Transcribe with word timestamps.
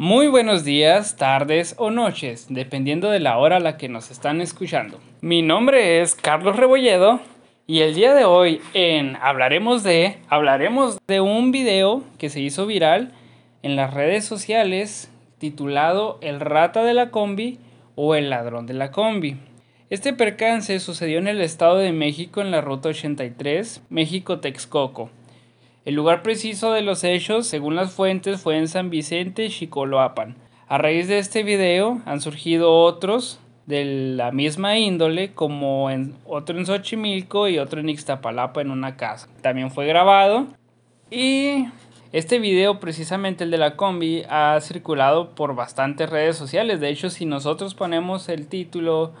Muy 0.00 0.28
buenos 0.28 0.62
días, 0.62 1.16
tardes 1.16 1.74
o 1.76 1.90
noches, 1.90 2.46
dependiendo 2.48 3.10
de 3.10 3.18
la 3.18 3.36
hora 3.36 3.56
a 3.56 3.60
la 3.60 3.76
que 3.76 3.88
nos 3.88 4.12
están 4.12 4.40
escuchando. 4.40 5.00
Mi 5.22 5.42
nombre 5.42 6.00
es 6.00 6.14
Carlos 6.14 6.54
Rebolledo 6.54 7.18
y 7.66 7.80
el 7.80 7.96
día 7.96 8.14
de 8.14 8.24
hoy 8.24 8.60
en 8.74 9.16
Hablaremos 9.16 9.82
de 9.82 10.18
hablaremos 10.28 11.00
de 11.08 11.20
un 11.20 11.50
video 11.50 12.04
que 12.16 12.28
se 12.28 12.38
hizo 12.38 12.64
viral 12.64 13.10
en 13.64 13.74
las 13.74 13.92
redes 13.92 14.24
sociales 14.24 15.10
titulado 15.38 16.18
El 16.20 16.38
rata 16.38 16.84
de 16.84 16.94
la 16.94 17.10
combi 17.10 17.58
o 17.96 18.14
El 18.14 18.30
ladrón 18.30 18.66
de 18.66 18.74
la 18.74 18.92
combi. 18.92 19.36
Este 19.90 20.12
percance 20.12 20.78
sucedió 20.78 21.18
en 21.18 21.26
el 21.26 21.40
Estado 21.40 21.78
de 21.78 21.90
México 21.90 22.40
en 22.40 22.52
la 22.52 22.60
Ruta 22.60 22.90
83, 22.90 23.82
México-Texcoco. 23.90 25.10
El 25.88 25.94
lugar 25.94 26.22
preciso 26.22 26.72
de 26.72 26.82
los 26.82 27.02
hechos, 27.02 27.46
según 27.46 27.74
las 27.74 27.92
fuentes, 27.92 28.42
fue 28.42 28.58
en 28.58 28.68
San 28.68 28.90
Vicente, 28.90 29.48
Chicoloapan. 29.48 30.36
A 30.66 30.76
raíz 30.76 31.08
de 31.08 31.18
este 31.18 31.42
video 31.42 32.02
han 32.04 32.20
surgido 32.20 32.74
otros 32.74 33.40
de 33.64 33.86
la 33.86 34.30
misma 34.30 34.76
índole, 34.76 35.32
como 35.32 35.88
en, 35.88 36.14
otro 36.26 36.58
en 36.58 36.66
Xochimilco 36.66 37.48
y 37.48 37.58
otro 37.58 37.80
en 37.80 37.88
Ixtapalapa 37.88 38.60
en 38.60 38.70
una 38.70 38.98
casa. 38.98 39.30
También 39.40 39.70
fue 39.70 39.86
grabado 39.86 40.48
y 41.10 41.68
este 42.12 42.38
video, 42.38 42.80
precisamente 42.80 43.44
el 43.44 43.50
de 43.50 43.56
la 43.56 43.74
combi, 43.74 44.24
ha 44.28 44.60
circulado 44.60 45.34
por 45.34 45.54
bastantes 45.54 46.10
redes 46.10 46.36
sociales. 46.36 46.80
De 46.80 46.90
hecho, 46.90 47.08
si 47.08 47.24
nosotros 47.24 47.74
ponemos 47.74 48.28
el 48.28 48.46
título 48.48 49.14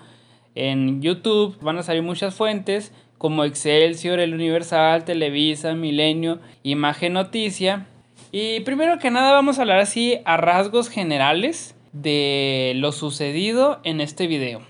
en 0.54 1.00
YouTube, 1.00 1.56
van 1.62 1.78
a 1.78 1.82
salir 1.82 2.02
muchas 2.02 2.34
fuentes 2.34 2.92
como 3.18 3.44
Excelsior, 3.44 4.20
El 4.20 4.34
Universal, 4.34 5.04
Televisa, 5.04 5.74
Milenio, 5.74 6.38
Imagen 6.62 7.12
Noticia. 7.14 7.86
Y 8.32 8.60
primero 8.60 8.98
que 8.98 9.10
nada 9.10 9.32
vamos 9.32 9.58
a 9.58 9.62
hablar 9.62 9.80
así 9.80 10.20
a 10.24 10.36
rasgos 10.36 10.88
generales 10.88 11.74
de 11.92 12.72
lo 12.76 12.92
sucedido 12.92 13.80
en 13.84 14.00
este 14.00 14.26
video. 14.26 14.60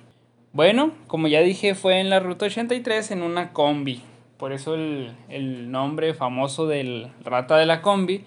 Bueno, 0.52 0.92
como 1.06 1.28
ya 1.28 1.42
dije, 1.42 1.74
fue 1.74 2.00
en 2.00 2.10
la 2.10 2.20
Ruta 2.20 2.46
83 2.46 3.10
en 3.10 3.22
una 3.22 3.52
combi. 3.52 4.02
Por 4.38 4.52
eso 4.52 4.74
el, 4.74 5.12
el 5.28 5.70
nombre 5.70 6.14
famoso 6.14 6.66
del 6.66 7.08
rata 7.22 7.56
de 7.58 7.66
la 7.66 7.82
combi. 7.82 8.24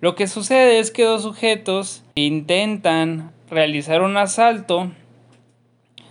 Lo 0.00 0.14
que 0.14 0.26
sucede 0.26 0.80
es 0.80 0.90
que 0.90 1.04
dos 1.04 1.22
sujetos 1.22 2.04
intentan 2.16 3.32
realizar 3.48 4.02
un 4.02 4.16
asalto. 4.16 4.90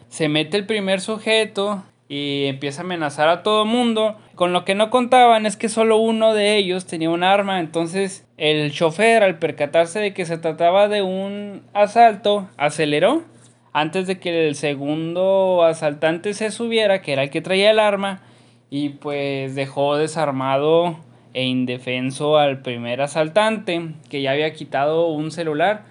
Se 0.07 0.29
mete 0.29 0.57
el 0.57 0.65
primer 0.65 1.01
sujeto, 1.01 1.83
y 2.13 2.45
empieza 2.45 2.81
a 2.81 2.85
amenazar 2.85 3.27
a 3.27 3.41
todo 3.41 3.65
mundo. 3.65 4.15
Con 4.35 4.53
lo 4.53 4.65
que 4.65 4.75
no 4.75 4.91
contaban 4.91 5.47
es 5.47 5.57
que 5.57 5.67
solo 5.67 5.97
uno 5.97 6.35
de 6.35 6.57
ellos 6.57 6.85
tenía 6.85 7.09
un 7.09 7.23
arma, 7.23 7.59
entonces 7.59 8.27
el 8.37 8.71
chofer 8.71 9.23
al 9.23 9.39
percatarse 9.39 9.99
de 9.99 10.13
que 10.13 10.27
se 10.27 10.37
trataba 10.37 10.87
de 10.87 11.01
un 11.01 11.63
asalto, 11.73 12.47
aceleró 12.55 13.23
antes 13.71 14.05
de 14.05 14.19
que 14.19 14.47
el 14.47 14.53
segundo 14.53 15.63
asaltante 15.63 16.35
se 16.35 16.51
subiera, 16.51 17.01
que 17.01 17.13
era 17.13 17.23
el 17.23 17.31
que 17.31 17.41
traía 17.41 17.71
el 17.71 17.79
arma, 17.79 18.21
y 18.69 18.89
pues 18.89 19.55
dejó 19.55 19.97
desarmado 19.97 20.99
e 21.33 21.45
indefenso 21.45 22.37
al 22.37 22.61
primer 22.61 23.01
asaltante, 23.01 23.89
que 24.11 24.21
ya 24.21 24.33
había 24.33 24.53
quitado 24.53 25.07
un 25.07 25.31
celular. 25.31 25.85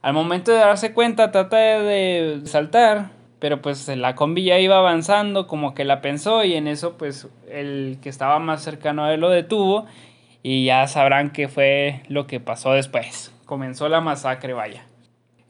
Al 0.00 0.14
momento 0.14 0.50
de 0.50 0.60
darse 0.60 0.94
cuenta, 0.94 1.30
trata 1.30 1.58
de 1.58 2.40
saltar, 2.44 3.17
pero 3.38 3.62
pues 3.62 3.88
la 3.88 4.14
combi 4.14 4.44
ya 4.44 4.58
iba 4.58 4.76
avanzando, 4.76 5.46
como 5.46 5.74
que 5.74 5.84
la 5.84 6.00
pensó 6.00 6.44
y 6.44 6.54
en 6.54 6.66
eso 6.66 6.96
pues 6.98 7.28
el 7.50 7.98
que 8.02 8.08
estaba 8.08 8.38
más 8.38 8.62
cercano 8.62 9.04
a 9.04 9.14
él 9.14 9.20
lo 9.20 9.30
detuvo 9.30 9.86
y 10.42 10.64
ya 10.64 10.86
sabrán 10.86 11.30
qué 11.30 11.48
fue 11.48 12.02
lo 12.08 12.26
que 12.26 12.40
pasó 12.40 12.72
después. 12.72 13.32
Comenzó 13.44 13.88
la 13.88 14.00
masacre, 14.00 14.52
vaya. 14.52 14.84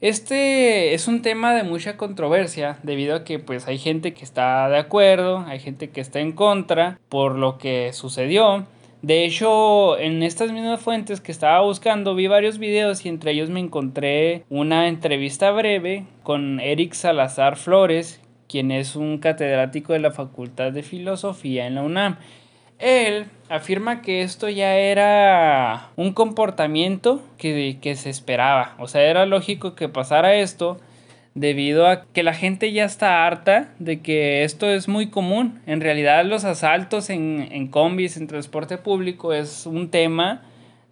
Este 0.01 0.93
es 0.93 1.09
un 1.09 1.21
tema 1.21 1.53
de 1.53 1.63
mucha 1.63 1.97
controversia 1.97 2.77
debido 2.83 3.17
a 3.17 3.23
que 3.25 3.37
pues 3.37 3.67
hay 3.67 3.77
gente 3.77 4.13
que 4.13 4.23
está 4.23 4.69
de 4.69 4.77
acuerdo, 4.77 5.39
hay 5.45 5.59
gente 5.59 5.89
que 5.89 5.99
está 5.99 6.21
en 6.21 6.31
contra 6.31 6.97
por 7.09 7.35
lo 7.35 7.57
que 7.57 7.91
sucedió. 7.91 8.65
De 9.01 9.23
hecho, 9.23 9.97
en 9.97 10.23
estas 10.23 10.51
mismas 10.51 10.81
fuentes 10.81 11.21
que 11.21 11.31
estaba 11.31 11.61
buscando 11.61 12.15
vi 12.15 12.27
varios 12.27 12.57
videos 12.57 13.05
y 13.05 13.09
entre 13.09 13.31
ellos 13.31 13.49
me 13.49 13.61
encontré 13.61 14.43
una 14.49 14.89
entrevista 14.89 15.51
breve 15.51 16.05
con 16.21 16.59
Eric 16.59 16.93
Salazar 16.93 17.55
Flores, 17.55 18.19
quien 18.49 18.71
es 18.71 18.97
un 18.97 19.19
catedrático 19.19 19.93
de 19.93 19.99
la 19.99 20.11
Facultad 20.11 20.73
de 20.73 20.83
Filosofía 20.83 21.65
en 21.65 21.75
la 21.75 21.83
UNAM. 21.83 22.17
Él 22.77 23.27
afirma 23.47 24.01
que 24.01 24.21
esto 24.21 24.49
ya 24.49 24.75
era 24.75 25.91
un 25.95 26.11
comportamiento 26.11 27.21
que, 27.37 27.77
que 27.81 27.95
se 27.95 28.09
esperaba, 28.09 28.75
o 28.79 28.87
sea, 28.87 29.03
era 29.03 29.25
lógico 29.25 29.75
que 29.75 29.87
pasara 29.87 30.35
esto 30.35 30.77
debido 31.39 31.87
a 31.87 32.03
que 32.03 32.21
la 32.21 32.33
gente 32.33 32.73
ya 32.73 32.83
está 32.83 33.25
harta 33.25 33.69
de 33.79 34.01
que 34.01 34.43
esto 34.43 34.69
es 34.69 34.89
muy 34.89 35.09
común. 35.09 35.61
En 35.65 35.79
realidad 35.79 36.25
los 36.25 36.43
asaltos 36.43 37.09
en, 37.09 37.47
en 37.51 37.67
combis, 37.67 38.17
en 38.17 38.27
transporte 38.27 38.77
público 38.77 39.31
es 39.31 39.65
un 39.65 39.89
tema 39.89 40.41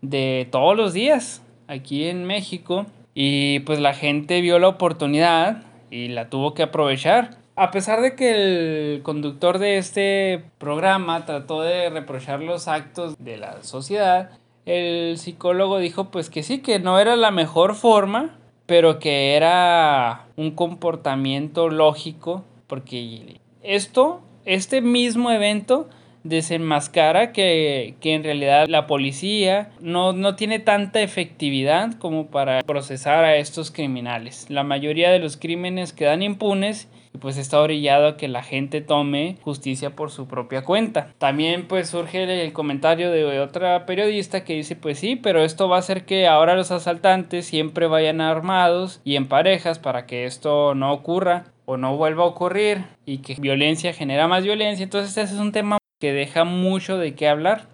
de 0.02 0.48
todos 0.50 0.78
los 0.78 0.94
días 0.94 1.42
aquí 1.68 2.06
en 2.06 2.24
México 2.24 2.86
y 3.14 3.60
pues 3.62 3.82
la 3.82 3.94
gente 3.94 4.40
vio 4.40 4.58
la 4.58 4.70
oportunidad 4.70 5.64
y 5.92 6.08
la 6.08 6.30
tuvo 6.30 6.54
que 6.54 6.64
aprovechar. 6.64 7.32
A 7.58 7.72
pesar 7.72 8.00
de 8.02 8.16
que 8.16 8.32
el 8.32 9.02
conductor 9.04 9.60
de 9.60 9.78
este 9.78 10.46
programa 10.60 11.26
trató 11.26 11.62
de 11.62 11.90
reprochar 11.90 12.42
los 12.42 12.70
actos 12.70 13.18
de 13.20 13.36
la 13.36 13.64
sociedad, 13.64 14.30
el 14.66 15.18
psicólogo 15.18 15.80
dijo 15.80 16.10
pues 16.10 16.30
que 16.30 16.42
sí, 16.42 16.60
que 16.60 16.80
no 16.80 17.00
era 17.00 17.18
la 17.18 17.32
mejor 17.32 17.76
forma, 17.76 18.38
pero 18.68 19.00
que 19.00 19.36
era 19.36 20.28
un 20.36 20.52
comportamiento 20.52 21.70
lógico, 21.70 22.44
porque 22.68 23.40
esto, 23.64 24.22
este 24.46 24.82
mismo 24.82 25.32
evento 25.32 25.90
desenmascara 26.24 27.32
que, 27.32 27.96
que 28.02 28.14
en 28.14 28.24
realidad 28.24 28.68
la 28.68 28.86
policía 28.86 29.72
no, 29.80 30.12
no 30.12 30.36
tiene 30.36 30.60
tanta 30.60 31.02
efectividad 31.02 31.94
como 31.94 32.28
para 32.28 32.62
procesar 32.62 33.24
a 33.24 33.38
estos 33.38 33.72
criminales. 33.72 34.50
La 34.50 34.64
mayoría 34.64 35.12
de 35.12 35.20
los 35.20 35.38
crímenes 35.38 35.94
quedan 35.94 36.22
impunes 36.22 36.90
pues 37.20 37.38
está 37.38 37.60
orillado 37.60 38.08
a 38.08 38.18
que 38.18 38.28
la 38.28 38.44
gente 38.44 38.82
tome 38.82 39.38
justicia 39.42 39.92
por 39.96 40.12
su 40.12 40.28
propia 40.28 40.64
cuenta. 40.64 41.14
También 41.18 41.68
pues 41.68 41.90
surge 41.90 42.24
el 42.24 42.54
comentario 42.54 43.12
de 43.12 43.40
otra 43.40 43.86
periodista 43.86 44.44
que 44.44 44.54
dice 44.54 44.76
pues 44.76 45.00
sí, 45.00 45.16
pero 45.16 45.44
esto 45.44 45.70
va 45.70 45.78
a 45.78 45.80
hacer 45.80 46.06
que 46.06 46.28
ahora 46.28 46.56
los 46.56 46.72
asaltantes 46.72 47.46
siempre 47.46 47.88
vayan 47.88 48.22
armados 48.22 49.02
y 49.04 49.16
en 49.16 49.28
parejas 49.28 49.80
para 49.80 50.06
que 50.06 50.26
esto 50.26 50.76
no 50.76 50.94
ocurra 50.94 51.46
o 51.66 51.78
no 51.78 51.98
vuelva 51.98 52.24
a 52.24 52.28
ocurrir 52.28 52.86
y 53.06 53.20
que 53.20 53.36
violencia 53.36 53.94
genera 53.94 54.28
más 54.28 54.44
violencia. 54.44 54.84
Entonces 54.84 55.18
ese 55.18 55.36
es 55.36 55.40
un 55.40 55.52
tema 55.52 55.78
que 56.00 56.14
deja 56.14 56.44
mucho 56.44 56.98
de 56.98 57.16
qué 57.16 57.28
hablar. 57.28 57.68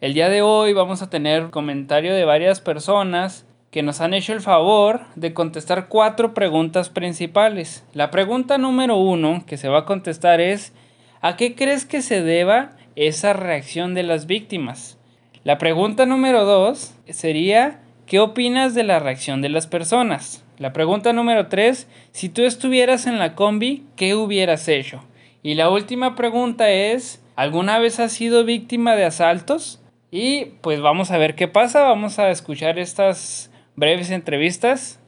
El 0.00 0.14
día 0.14 0.28
de 0.28 0.42
hoy 0.42 0.72
vamos 0.72 1.02
a 1.02 1.10
tener 1.10 1.50
comentario 1.50 2.14
de 2.14 2.24
varias 2.24 2.60
personas 2.60 3.46
que 3.74 3.82
nos 3.82 4.00
han 4.00 4.14
hecho 4.14 4.32
el 4.32 4.40
favor 4.40 5.00
de 5.16 5.34
contestar 5.34 5.88
cuatro 5.88 6.32
preguntas 6.32 6.90
principales. 6.90 7.84
La 7.92 8.12
pregunta 8.12 8.56
número 8.56 8.96
uno 8.98 9.42
que 9.48 9.56
se 9.56 9.68
va 9.68 9.80
a 9.80 9.84
contestar 9.84 10.40
es 10.40 10.72
¿a 11.20 11.36
qué 11.36 11.56
crees 11.56 11.84
que 11.84 12.00
se 12.00 12.22
deba 12.22 12.70
esa 12.94 13.32
reacción 13.32 13.94
de 13.94 14.04
las 14.04 14.28
víctimas? 14.28 14.96
La 15.42 15.58
pregunta 15.58 16.06
número 16.06 16.44
dos 16.44 16.94
sería 17.08 17.80
¿qué 18.06 18.20
opinas 18.20 18.76
de 18.76 18.84
la 18.84 19.00
reacción 19.00 19.42
de 19.42 19.48
las 19.48 19.66
personas? 19.66 20.44
La 20.58 20.72
pregunta 20.72 21.12
número 21.12 21.48
tres, 21.48 21.88
si 22.12 22.28
tú 22.28 22.42
estuvieras 22.42 23.08
en 23.08 23.18
la 23.18 23.34
combi, 23.34 23.82
¿qué 23.96 24.14
hubieras 24.14 24.68
hecho? 24.68 25.02
Y 25.42 25.54
la 25.54 25.68
última 25.68 26.14
pregunta 26.14 26.70
es, 26.70 27.24
¿alguna 27.34 27.80
vez 27.80 27.98
has 27.98 28.12
sido 28.12 28.44
víctima 28.44 28.94
de 28.94 29.04
asaltos? 29.04 29.82
Y 30.12 30.44
pues 30.60 30.80
vamos 30.80 31.10
a 31.10 31.18
ver 31.18 31.34
qué 31.34 31.48
pasa, 31.48 31.82
vamos 31.82 32.20
a 32.20 32.30
escuchar 32.30 32.78
estas 32.78 33.50
breves 33.76 34.10
entrevistas. 34.10 35.00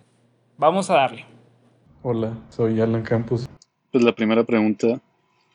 Vamos 0.58 0.90
a 0.90 0.94
darle. 0.94 1.24
Hola, 2.02 2.32
soy 2.50 2.80
Alan 2.80 3.02
Campos. 3.02 3.48
Pues 3.92 4.02
la 4.02 4.14
primera 4.14 4.44
pregunta, 4.44 5.00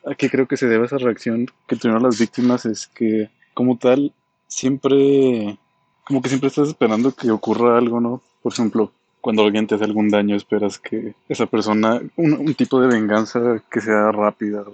¿a 0.06 0.14
qué 0.14 0.30
creo 0.30 0.46
que 0.46 0.56
se 0.56 0.66
debe 0.66 0.86
esa 0.86 0.98
reacción 0.98 1.46
que 1.66 1.76
tuvieron 1.76 2.02
las 2.02 2.18
víctimas? 2.18 2.66
Es 2.66 2.86
que, 2.86 3.30
como 3.54 3.76
tal, 3.76 4.12
siempre, 4.48 5.58
como 6.04 6.22
que 6.22 6.28
siempre 6.28 6.48
estás 6.48 6.68
esperando 6.68 7.12
que 7.12 7.30
ocurra 7.30 7.78
algo, 7.78 8.00
¿no? 8.00 8.22
Por 8.42 8.52
ejemplo, 8.52 8.92
cuando 9.20 9.42
alguien 9.42 9.66
te 9.66 9.74
hace 9.74 9.84
algún 9.84 10.08
daño, 10.08 10.36
esperas 10.36 10.78
que 10.78 11.14
esa 11.28 11.46
persona, 11.46 12.00
un, 12.16 12.32
un 12.32 12.54
tipo 12.54 12.80
de 12.80 12.88
venganza 12.88 13.62
que 13.70 13.80
sea 13.80 14.10
rápida, 14.10 14.64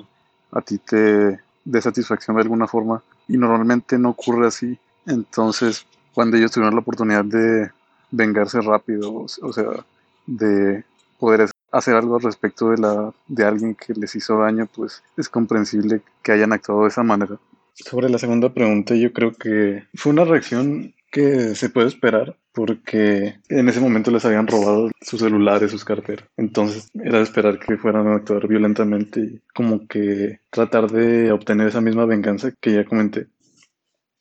a 0.53 0.61
ti 0.63 0.79
te 0.79 1.39
dé 1.65 1.83
satisfacción 1.83 2.37
de 2.37 2.43
alguna 2.43 2.67
forma, 2.67 3.03
y 3.29 3.37
normalmente 3.37 3.99
no 3.99 4.11
ocurre 4.11 4.47
así. 4.47 4.79
Entonces, 5.07 5.87
cuando 6.15 6.37
ellos 6.37 6.51
tuvieron 6.51 6.75
la 6.75 6.81
oportunidad 6.81 7.25
de 7.25 7.71
vengarse 8.11 8.61
rápido, 8.61 9.13
o 9.15 9.53
sea, 9.53 9.85
de 10.27 10.85
poder 11.19 11.49
hacer 11.73 11.95
algo 11.95 12.17
al 12.17 12.23
respecto 12.23 12.71
de, 12.71 12.79
la, 12.79 13.13
de 13.27 13.45
alguien 13.45 13.75
que 13.75 13.95
les 13.95 14.15
hizo 14.15 14.39
daño, 14.39 14.69
pues 14.75 15.03
es 15.17 15.29
comprensible 15.29 16.01
que 16.23 16.33
hayan 16.33 16.53
actuado 16.53 16.83
de 16.83 16.89
esa 16.89 17.03
manera. 17.03 17.39
Sobre 17.75 18.09
la 18.09 18.19
segunda 18.19 18.53
pregunta, 18.53 18.95
yo 18.95 19.13
creo 19.13 19.33
que 19.33 19.85
fue 19.95 20.13
una 20.13 20.25
reacción 20.25 20.95
que 21.11 21.55
se 21.55 21.71
puede 21.71 21.89
esperar, 21.89 22.37
porque 22.53 23.37
en 23.49 23.69
ese 23.69 23.81
momento 23.81 24.11
les 24.11 24.25
habían 24.25 24.47
robado 24.47 24.91
sus 25.01 25.21
celulares, 25.21 25.71
sus 25.71 25.85
carteras. 25.85 26.27
Entonces 26.37 26.89
era 26.95 27.19
de 27.19 27.25
esperar 27.25 27.59
que 27.59 27.79
fueran 27.79 28.09
a 28.09 28.17
actuar 28.17 28.47
violentamente 28.47 29.21
y 29.21 29.41
como 29.55 29.87
que 29.87 30.41
tratar 30.51 30.91
de 30.91 31.33
obtener 31.33 31.69
esa 31.69 31.81
misma 31.81 32.05
venganza 32.05 32.53
que 32.61 32.73
ya 32.73 32.85
comenté. 32.85 33.29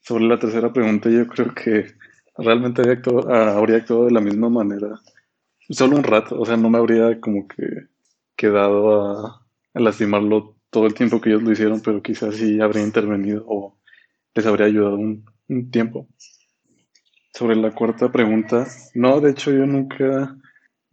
Sobre 0.02 0.26
la 0.26 0.40
tercera 0.40 0.72
pregunta, 0.72 1.10
yo 1.10 1.28
creo 1.28 1.54
que 1.54 1.97
realmente 2.38 2.82
habría 2.82 2.96
actuado, 2.98 3.30
ah, 3.34 3.58
habría 3.58 3.78
actuado 3.78 4.06
de 4.06 4.12
la 4.12 4.22
misma 4.22 4.50
manera. 4.50 5.00
Solo 5.70 5.98
un 5.98 6.04
rato, 6.04 6.40
o 6.40 6.46
sea, 6.46 6.58
no 6.58 6.70
me 6.70 6.78
habría 6.78 7.20
como 7.20 7.48
que 7.48 7.88
quedado 8.36 9.02
a, 9.02 9.46
lastimarlo 9.74 10.56
todo 10.70 10.88
el 10.88 10.94
tiempo 10.94 11.22
que 11.22 11.30
ellos 11.30 11.44
lo 11.44 11.52
hicieron, 11.52 11.82
pero 11.82 12.02
quizás 12.02 12.36
sí 12.36 12.60
habría 12.62 12.84
intervenido 12.84 13.46
o 13.48 13.78
les 14.34 14.46
habría 14.46 14.68
ayudado 14.68 14.96
un, 14.96 15.26
un 15.50 15.72
tiempo. 15.72 16.08
Sobre 17.34 17.56
la 17.56 17.72
cuarta 17.72 18.12
pregunta, 18.12 18.68
no, 18.96 19.22
de 19.22 19.32
hecho 19.32 19.52
yo 19.52 19.66
nunca, 19.66 20.36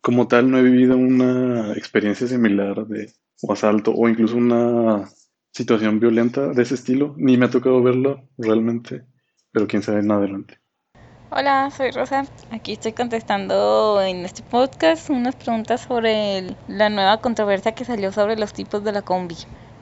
como 0.00 0.28
tal, 0.28 0.50
no 0.50 0.58
he 0.58 0.62
vivido 0.62 0.96
una 0.96 1.72
experiencia 1.72 2.26
similar 2.26 2.86
de 2.86 3.12
o 3.42 3.52
asalto 3.52 3.92
o 3.92 4.08
incluso 4.08 4.36
una 4.36 5.08
situación 5.52 6.00
violenta 6.00 6.48
de 6.48 6.62
ese 6.62 6.74
estilo, 6.74 7.14
ni 7.16 7.36
me 7.36 7.46
ha 7.46 7.50
tocado 7.50 7.82
verlo 7.82 8.28
realmente, 8.36 9.04
pero 9.52 9.66
quién 9.66 9.82
sabe 9.82 10.00
en 10.00 10.10
adelante. 10.10 10.63
Hola, 11.36 11.68
soy 11.76 11.90
Rosa. 11.90 12.26
Aquí 12.52 12.74
estoy 12.74 12.92
contestando 12.92 14.00
en 14.00 14.24
este 14.24 14.44
podcast 14.44 15.10
unas 15.10 15.34
preguntas 15.34 15.80
sobre 15.80 16.54
la 16.68 16.90
nueva 16.90 17.16
controversia 17.16 17.72
que 17.72 17.84
salió 17.84 18.12
sobre 18.12 18.36
los 18.36 18.52
tipos 18.52 18.84
de 18.84 18.92
la 18.92 19.02
combi. 19.02 19.34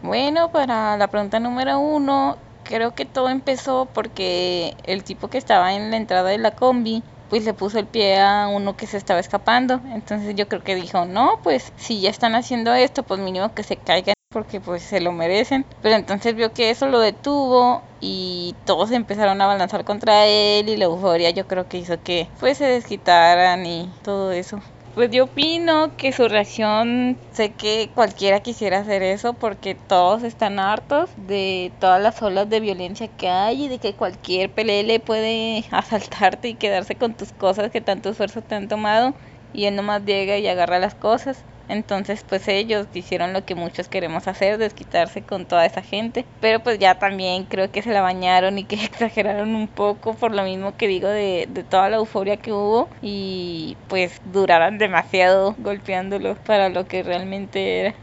Bueno, 0.02 0.50
para 0.50 0.96
la 0.96 1.08
pregunta 1.08 1.40
número 1.40 1.78
uno, 1.78 2.38
creo 2.64 2.94
que 2.94 3.04
todo 3.04 3.28
empezó 3.28 3.87
porque 3.93 4.75
el 4.84 5.04
tipo 5.04 5.28
que 5.28 5.37
estaba 5.37 5.75
en 5.75 5.90
la 5.90 5.99
entrada 5.99 6.31
de 6.31 6.38
la 6.38 6.52
combi 6.52 7.02
pues 7.28 7.44
le 7.44 7.52
puso 7.52 7.78
el 7.78 7.87
pie 7.87 8.19
a 8.19 8.49
uno 8.49 8.75
que 8.75 8.87
se 8.87 8.96
estaba 8.96 9.20
escapando. 9.20 9.82
Entonces 9.93 10.34
yo 10.34 10.49
creo 10.49 10.62
que 10.62 10.75
dijo, 10.75 11.04
no, 11.04 11.38
pues 11.43 11.75
si 11.76 12.00
ya 12.00 12.08
están 12.08 12.34
haciendo 12.34 12.72
esto, 12.72 13.02
pues 13.02 13.20
mínimo 13.20 13.52
que 13.52 13.62
se 13.62 13.76
caigan 13.76 14.14
porque 14.32 14.61
pues 14.61 14.82
se 14.82 15.00
lo 15.00 15.12
merecen. 15.12 15.67
Pero 15.81 15.96
entonces 15.96 16.34
vio 16.34 16.52
que 16.52 16.70
eso 16.70 16.87
lo 16.88 17.00
detuvo 17.00 17.82
y 18.00 18.55
todos 18.64 18.90
empezaron 18.90 19.40
a 19.40 19.46
balanzar 19.46 19.84
contra 19.84 20.26
él 20.26 20.69
y 20.69 20.76
la 20.76 20.87
euforia 20.87 21.31
yo 21.31 21.46
creo 21.46 21.69
que 21.69 21.79
hizo 21.79 22.02
que 22.02 22.29
pues 22.40 22.58
se 22.58 22.64
desquitaran 22.64 23.64
y 23.67 23.88
todo 24.02 24.32
eso. 24.32 24.61
Pues 24.94 25.11
yo 25.11 25.25
opino 25.25 25.96
que 25.96 26.12
su 26.12 26.29
reacción, 26.29 27.17
sé 27.32 27.52
que 27.52 27.90
cualquiera 27.94 28.40
quisiera 28.40 28.81
hacer 28.81 29.02
eso 29.02 29.32
porque 29.32 29.75
todos 29.75 30.23
están 30.23 30.58
hartos 30.58 31.08
de 31.17 31.73
todas 31.81 32.02
las 32.02 32.20
olas 32.20 32.50
de 32.50 32.61
violencia 32.61 33.08
que 33.08 33.31
hay 33.31 33.64
y 33.64 33.69
de 33.69 33.78
que 33.78 33.94
cualquier 33.94 34.52
pelele 34.52 35.00
puede 35.00 35.64
asaltarte 35.70 36.49
y 36.49 36.55
quedarse 36.56 36.96
con 36.96 37.14
tus 37.14 37.32
cosas 37.32 37.70
que 37.70 37.81
tanto 37.81 38.11
esfuerzo 38.11 38.43
te 38.43 38.55
han 38.55 38.69
tomado 38.69 39.14
y 39.52 39.66
él 39.66 39.76
nomás 39.76 40.04
llega 40.04 40.38
y 40.38 40.46
agarra 40.49 40.78
las 40.78 40.94
cosas. 40.94 41.44
Entonces, 41.69 42.25
pues 42.28 42.49
ellos 42.49 42.87
hicieron 42.93 43.32
lo 43.32 43.44
que 43.44 43.54
muchos 43.54 43.88
queremos 43.88 44.28
hacer, 44.28 44.58
desquitarse 44.58 45.22
con 45.22 45.46
toda 45.46 45.64
esa 45.64 45.81
gente. 45.81 46.26
Pero 46.40 46.60
pues 46.60 46.78
ya 46.78 46.96
también 46.96 47.44
creo 47.44 47.70
que 47.70 47.82
se 47.82 47.93
la 47.93 48.02
bañaron 48.02 48.58
y 48.58 48.64
que 48.64 48.76
exageraron 48.84 49.54
un 49.54 49.69
poco 49.69 50.14
por 50.14 50.34
lo 50.34 50.43
mismo 50.43 50.76
que 50.76 50.88
digo 50.88 51.08
de, 51.08 51.49
de 51.49 51.62
toda 51.64 51.88
la 51.88 51.96
euforia 51.96 52.37
que 52.37 52.52
hubo. 52.52 52.88
Y 53.00 53.76
pues 53.88 54.20
duraron 54.32 54.78
demasiado 54.78 55.54
golpeándolo 55.58 56.34
para 56.34 56.69
lo 56.69 56.87
que 56.87 57.02
realmente 57.02 57.81
era. 57.81 57.94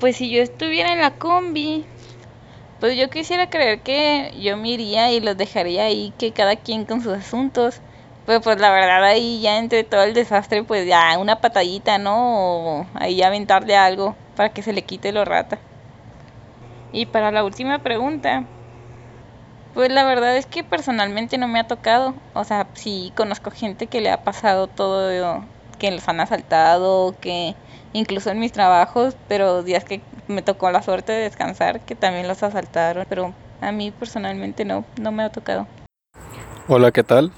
Pues 0.00 0.16
si 0.16 0.30
yo 0.30 0.40
estuviera 0.40 0.92
en 0.92 1.00
la 1.00 1.10
combi, 1.10 1.84
pues 2.80 2.96
yo 2.96 3.10
quisiera 3.10 3.50
creer 3.50 3.80
que 3.80 4.30
yo 4.40 4.56
me 4.56 4.70
iría 4.70 5.10
y 5.12 5.20
los 5.20 5.36
dejaría 5.36 5.84
ahí, 5.84 6.12
que 6.16 6.30
cada 6.32 6.54
quien 6.56 6.84
con 6.84 7.02
sus 7.02 7.12
asuntos. 7.12 7.80
Pues, 8.28 8.40
pues 8.42 8.60
la 8.60 8.70
verdad 8.70 9.02
ahí 9.04 9.40
ya 9.40 9.56
entre 9.56 9.84
todo 9.84 10.02
el 10.02 10.12
desastre, 10.12 10.62
pues 10.62 10.86
ya 10.86 11.16
una 11.18 11.40
patadita, 11.40 11.96
¿no? 11.96 12.86
Ahí 12.92 13.22
aventarle 13.22 13.74
algo 13.74 14.16
para 14.36 14.50
que 14.50 14.60
se 14.60 14.74
le 14.74 14.82
quite 14.82 15.12
lo 15.12 15.24
rata. 15.24 15.58
Y 16.92 17.06
para 17.06 17.30
la 17.30 17.42
última 17.42 17.78
pregunta, 17.78 18.44
pues 19.72 19.90
la 19.90 20.04
verdad 20.04 20.36
es 20.36 20.44
que 20.44 20.62
personalmente 20.62 21.38
no 21.38 21.48
me 21.48 21.58
ha 21.58 21.66
tocado. 21.66 22.12
O 22.34 22.44
sea, 22.44 22.66
sí 22.74 23.14
conozco 23.16 23.50
gente 23.50 23.86
que 23.86 24.02
le 24.02 24.10
ha 24.10 24.22
pasado 24.24 24.66
todo, 24.66 25.42
que 25.78 25.90
los 25.90 26.06
han 26.06 26.20
asaltado, 26.20 27.14
que 27.22 27.54
incluso 27.94 28.28
en 28.28 28.40
mis 28.40 28.52
trabajos, 28.52 29.16
pero 29.26 29.62
días 29.62 29.84
que 29.84 30.02
me 30.26 30.42
tocó 30.42 30.70
la 30.70 30.82
suerte 30.82 31.12
de 31.12 31.22
descansar, 31.22 31.80
que 31.80 31.94
también 31.94 32.28
los 32.28 32.42
asaltaron. 32.42 33.06
Pero 33.08 33.32
a 33.62 33.72
mí 33.72 33.90
personalmente 33.90 34.66
no, 34.66 34.84
no 35.00 35.12
me 35.12 35.22
ha 35.22 35.30
tocado. 35.30 35.66
Hola, 36.68 36.92
¿qué 36.92 37.02
tal? 37.02 37.32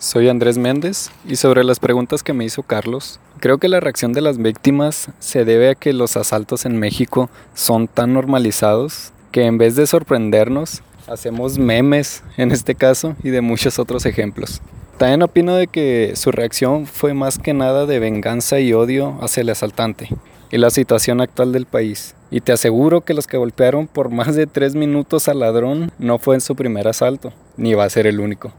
Soy 0.00 0.30
Andrés 0.30 0.56
Méndez 0.56 1.10
y 1.28 1.36
sobre 1.36 1.62
las 1.62 1.78
preguntas 1.78 2.22
que 2.22 2.32
me 2.32 2.46
hizo 2.46 2.62
Carlos, 2.62 3.20
creo 3.38 3.58
que 3.58 3.68
la 3.68 3.80
reacción 3.80 4.14
de 4.14 4.22
las 4.22 4.38
víctimas 4.38 5.10
se 5.18 5.44
debe 5.44 5.68
a 5.68 5.74
que 5.74 5.92
los 5.92 6.16
asaltos 6.16 6.64
en 6.64 6.78
México 6.78 7.28
son 7.52 7.86
tan 7.86 8.14
normalizados 8.14 9.12
que 9.30 9.44
en 9.44 9.58
vez 9.58 9.76
de 9.76 9.86
sorprendernos, 9.86 10.82
hacemos 11.06 11.58
memes 11.58 12.22
en 12.38 12.50
este 12.50 12.74
caso 12.74 13.14
y 13.22 13.28
de 13.28 13.42
muchos 13.42 13.78
otros 13.78 14.06
ejemplos. 14.06 14.62
También 14.96 15.20
opino 15.20 15.54
de 15.54 15.66
que 15.66 16.14
su 16.16 16.32
reacción 16.32 16.86
fue 16.86 17.12
más 17.12 17.38
que 17.38 17.52
nada 17.52 17.84
de 17.84 17.98
venganza 17.98 18.58
y 18.58 18.72
odio 18.72 19.18
hacia 19.20 19.42
el 19.42 19.50
asaltante 19.50 20.08
y 20.50 20.56
la 20.56 20.70
situación 20.70 21.20
actual 21.20 21.52
del 21.52 21.66
país. 21.66 22.14
Y 22.30 22.40
te 22.40 22.52
aseguro 22.52 23.02
que 23.02 23.12
los 23.12 23.26
que 23.26 23.36
golpearon 23.36 23.86
por 23.86 24.08
más 24.08 24.34
de 24.34 24.46
tres 24.46 24.74
minutos 24.74 25.28
al 25.28 25.40
ladrón 25.40 25.92
no 25.98 26.18
fue 26.18 26.36
en 26.36 26.40
su 26.40 26.56
primer 26.56 26.88
asalto, 26.88 27.34
ni 27.58 27.74
va 27.74 27.84
a 27.84 27.90
ser 27.90 28.06
el 28.06 28.18
único. 28.18 28.50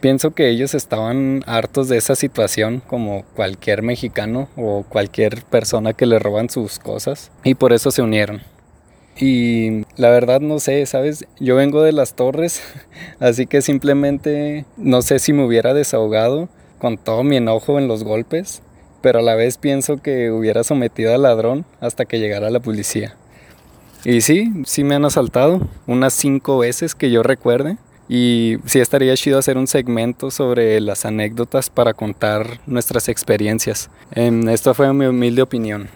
Pienso 0.00 0.30
que 0.30 0.48
ellos 0.48 0.74
estaban 0.74 1.42
hartos 1.46 1.90
de 1.90 1.98
esa 1.98 2.16
situación 2.16 2.82
como 2.86 3.24
cualquier 3.34 3.82
mexicano 3.82 4.48
o 4.56 4.84
cualquier 4.88 5.42
persona 5.42 5.92
que 5.92 6.06
le 6.06 6.18
roban 6.18 6.48
sus 6.48 6.78
cosas 6.78 7.30
y 7.44 7.54
por 7.54 7.74
eso 7.74 7.90
se 7.90 8.00
unieron. 8.00 8.40
Y 9.18 9.84
la 9.96 10.08
verdad 10.08 10.40
no 10.40 10.58
sé, 10.58 10.86
¿sabes? 10.86 11.26
Yo 11.38 11.54
vengo 11.56 11.82
de 11.82 11.92
las 11.92 12.14
torres, 12.14 12.62
así 13.20 13.46
que 13.46 13.60
simplemente 13.60 14.64
no 14.78 15.02
sé 15.02 15.18
si 15.18 15.34
me 15.34 15.44
hubiera 15.44 15.74
desahogado 15.74 16.48
con 16.78 16.96
todo 16.96 17.22
mi 17.22 17.36
enojo 17.36 17.78
en 17.78 17.86
los 17.86 18.02
golpes, 18.02 18.62
pero 19.02 19.18
a 19.18 19.22
la 19.22 19.34
vez 19.34 19.58
pienso 19.58 20.00
que 20.00 20.30
hubiera 20.30 20.64
sometido 20.64 21.14
al 21.14 21.22
ladrón 21.22 21.66
hasta 21.80 22.06
que 22.06 22.18
llegara 22.18 22.48
la 22.48 22.60
policía. 22.60 23.16
Y 24.04 24.22
sí, 24.22 24.50
sí 24.64 24.82
me 24.82 24.94
han 24.94 25.04
asaltado, 25.04 25.60
unas 25.86 26.14
cinco 26.14 26.56
veces 26.56 26.94
que 26.94 27.10
yo 27.10 27.22
recuerde. 27.22 27.76
Y 28.12 28.56
sí 28.64 28.80
estaría 28.80 29.14
chido 29.14 29.38
hacer 29.38 29.56
un 29.56 29.68
segmento 29.68 30.32
sobre 30.32 30.80
las 30.80 31.04
anécdotas 31.04 31.70
para 31.70 31.94
contar 31.94 32.58
nuestras 32.66 33.08
experiencias. 33.08 33.88
Em, 34.10 34.48
esta 34.48 34.74
fue 34.74 34.92
mi 34.92 35.06
humilde 35.06 35.42
opinión. 35.42 35.88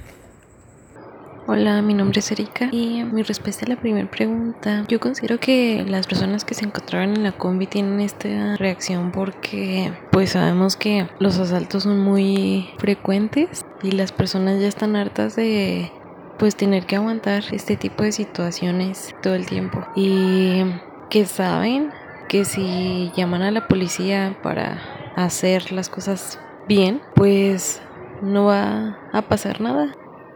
Hola, 1.48 1.82
mi 1.82 1.92
nombre 1.92 2.20
es 2.20 2.30
Erika 2.30 2.68
y 2.70 3.02
mi 3.02 3.24
respuesta 3.24 3.66
a 3.66 3.68
la 3.68 3.80
primera 3.80 4.08
pregunta, 4.08 4.84
yo 4.88 5.00
considero 5.00 5.40
que 5.40 5.84
las 5.88 6.06
personas 6.06 6.44
que 6.44 6.54
se 6.54 6.64
encontraban 6.64 7.16
en 7.16 7.24
la 7.24 7.32
combi 7.32 7.66
tienen 7.66 7.98
esta 7.98 8.56
reacción 8.58 9.10
porque 9.10 9.92
pues 10.12 10.30
sabemos 10.30 10.76
que 10.76 11.08
los 11.18 11.40
asaltos 11.40 11.82
son 11.82 11.98
muy 11.98 12.70
frecuentes 12.78 13.66
y 13.82 13.90
las 13.90 14.12
personas 14.12 14.60
ya 14.60 14.68
están 14.68 14.94
hartas 14.94 15.34
de 15.34 15.90
pues 16.38 16.54
tener 16.54 16.86
que 16.86 16.94
aguantar 16.94 17.42
este 17.50 17.76
tipo 17.76 18.04
de 18.04 18.12
situaciones 18.12 19.16
todo 19.20 19.34
el 19.34 19.46
tiempo 19.46 19.84
y 19.96 20.62
que 21.10 21.26
saben 21.26 21.90
que 22.28 22.44
si 22.44 23.12
llaman 23.16 23.42
a 23.42 23.50
la 23.50 23.68
policía 23.68 24.36
para 24.42 24.80
hacer 25.16 25.72
las 25.72 25.88
cosas 25.88 26.38
bien, 26.66 27.00
pues 27.14 27.80
no 28.22 28.46
va 28.46 28.98
a 29.12 29.22
pasar 29.22 29.60
nada. 29.60 29.94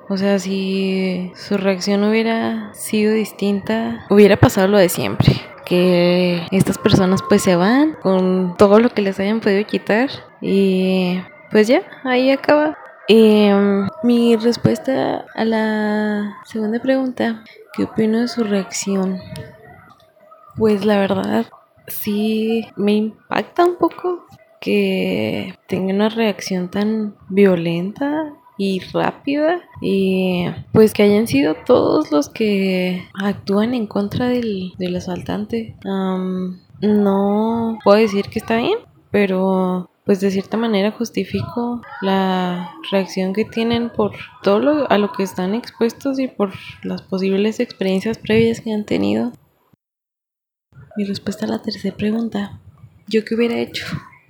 O 0.09 0.17
sea, 0.17 0.39
si 0.39 1.33
su 1.35 1.59
reacción 1.59 2.03
hubiera 2.05 2.73
sido 2.73 3.13
distinta, 3.13 4.07
hubiera 4.09 4.37
pasado 4.37 4.69
lo 4.69 4.79
de 4.79 4.89
siempre. 4.89 5.35
Que 5.67 6.47
estas 6.51 6.79
personas 6.79 7.21
pues 7.29 7.43
se 7.43 7.57
van 7.57 7.95
con 8.03 8.57
todo 8.57 8.81
lo 8.81 8.89
que 8.89 9.03
les 9.03 9.21
hayan 9.21 9.41
podido 9.41 9.67
quitar 9.67 10.09
y 10.41 11.21
pues 11.51 11.69
ya, 11.69 11.83
ahí 12.05 12.31
acaba. 12.31 12.79
Um, 13.11 13.89
mi 14.03 14.37
respuesta 14.37 15.25
a 15.35 15.45
la 15.45 16.37
segunda 16.45 16.79
pregunta, 16.79 17.43
¿qué 17.75 17.85
opino 17.85 18.21
de 18.21 18.29
su 18.29 18.45
reacción? 18.45 19.19
Pues 20.57 20.85
la 20.85 20.99
verdad, 20.99 21.47
sí 21.89 22.67
me 22.77 22.93
impacta 22.93 23.65
un 23.65 23.77
poco 23.77 24.27
que 24.61 25.55
tenga 25.67 25.95
una 25.95 26.09
reacción 26.09 26.71
tan 26.71 27.15
violenta 27.29 28.35
y 28.59 28.81
rápida 28.93 29.61
y 29.81 30.47
pues 30.73 30.93
que 30.93 31.05
hayan 31.05 31.29
sido 31.29 31.55
todos 31.55 32.11
los 32.11 32.29
que 32.29 33.05
actúan 33.15 33.73
en 33.73 33.87
contra 33.87 34.29
del, 34.29 34.73
del 34.79 34.97
asaltante. 34.97 35.77
Um, 35.85 36.59
no 36.81 37.79
puedo 37.85 37.99
decir 37.99 38.29
que 38.29 38.41
está 38.41 38.57
bien, 38.57 38.79
pero 39.11 39.89
pues 40.05 40.21
de 40.21 40.31
cierta 40.31 40.57
manera 40.57 40.91
justifico 40.91 41.83
la 42.01 42.73
reacción 42.91 43.33
que 43.33 43.45
tienen 43.45 43.91
por 43.91 44.13
todo 44.43 44.59
lo, 44.59 44.91
a 44.91 44.99
lo 44.99 45.13
que 45.13 45.23
están 45.23 45.55
expuestos 45.55 46.19
y 46.19 46.29
por 46.29 46.53
las 46.83 47.03
posibles 47.03 47.61
experiencias 47.61 48.19
previas 48.19 48.61
que 48.61 48.73
han 48.73 48.85
tenido. 48.85 49.33
Mi 50.99 51.05
respuesta 51.05 51.47
a 51.47 51.49
la 51.49 51.63
tercera 51.63 51.97
pregunta, 51.97 52.59
¿yo 53.07 53.25
qué 53.25 53.37
hubiera 53.37 53.57
hecho? 53.57 53.87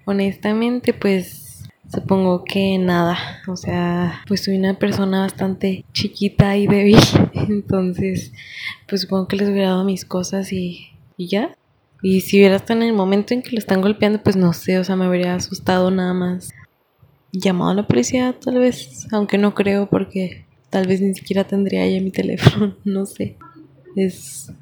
honestamente, 0.09 0.93
pues 0.95 1.65
supongo 1.91 2.45
que 2.45 2.77
nada. 2.79 3.19
O 3.47 3.57
sea, 3.57 4.23
pues 4.27 4.45
soy 4.45 4.57
una 4.59 4.79
persona 4.79 5.21
bastante 5.21 5.87
chiquita 5.93 6.59
y 6.59 6.67
débil. 6.67 6.99
Entonces, 7.35 8.33
pues 8.87 9.03
supongo 9.03 9.29
que 9.29 9.37
les 9.37 9.49
hubiera 9.49 9.69
dado 9.69 9.85
mis 9.85 10.05
cosas 10.05 10.53
y, 10.53 10.89
y 11.17 11.29
ya. 11.29 11.57
Y 12.03 12.21
si 12.21 12.39
hubiera 12.39 12.57
estado 12.57 12.83
en 12.83 12.89
el 12.89 12.95
momento 12.95 13.33
en 13.33 13.41
que 13.43 13.53
lo 13.53 13.59
están 13.59 13.81
golpeando, 13.81 14.23
pues 14.23 14.37
no 14.37 14.53
sé, 14.53 14.79
o 14.79 14.85
sea, 14.85 14.95
me 14.95 15.07
habría 15.07 15.35
asustado 15.37 15.91
nada 15.91 16.13
más. 16.13 16.51
Llamado 17.33 17.71
a 17.71 17.75
la 17.75 17.87
policía, 17.87 18.35
tal 18.39 18.59
vez, 18.59 19.07
aunque 19.11 19.37
no 19.37 19.55
creo 19.55 19.89
porque 19.91 20.47
tal 20.69 20.87
vez 20.87 21.01
ni 21.01 21.15
siquiera 21.15 21.45
tendría 21.45 21.89
ya 21.89 22.01
mi 22.03 22.11
teléfono, 22.11 22.77
no 22.85 23.05
sé. 23.05 23.39
Es 23.97 24.53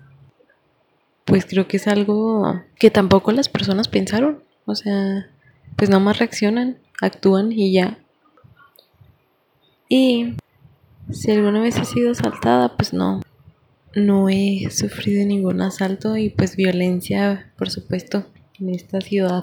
pues 1.26 1.44
creo 1.44 1.68
que 1.68 1.76
es 1.76 1.86
algo 1.88 2.62
que 2.78 2.90
tampoco 2.90 3.32
las 3.32 3.50
personas 3.50 3.88
pensaron. 3.88 4.42
O 4.64 4.74
sea, 4.74 5.28
pues 5.76 5.90
nada 5.90 6.02
más 6.02 6.18
reaccionan, 6.18 6.78
actúan 7.02 7.52
y 7.52 7.72
ya. 7.72 7.98
Y 9.88 10.34
si 11.10 11.30
alguna 11.32 11.60
vez 11.60 11.76
he 11.76 11.84
sido 11.84 12.12
asaltada, 12.12 12.76
pues 12.76 12.92
no. 12.92 13.20
No 13.94 14.28
he 14.28 14.68
sufrido 14.70 15.26
ningún 15.26 15.60
asalto 15.62 16.16
y 16.16 16.30
pues 16.30 16.56
violencia, 16.56 17.52
por 17.58 17.70
supuesto, 17.70 18.26
en 18.60 18.70
esta 18.70 19.00
ciudad. 19.00 19.42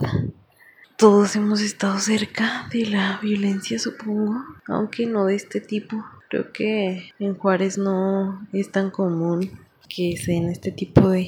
Todos 0.98 1.36
hemos 1.36 1.60
estado 1.60 2.00
cerca 2.00 2.70
de 2.72 2.86
la 2.86 3.20
violencia, 3.22 3.78
supongo, 3.78 4.42
aunque 4.68 5.06
no 5.06 5.26
de 5.26 5.36
este 5.36 5.60
tipo. 5.60 6.06
Creo 6.30 6.54
que 6.54 7.10
en 7.20 7.36
Juárez 7.36 7.78
no 7.78 8.48
es 8.54 8.72
tan 8.72 8.90
común 8.90 9.52
que 9.90 10.16
se 10.18 10.32
den 10.32 10.50
este 10.50 10.72
tipo 10.72 11.10
de 11.10 11.28